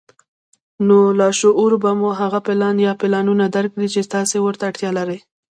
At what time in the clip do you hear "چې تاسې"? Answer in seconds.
3.93-4.37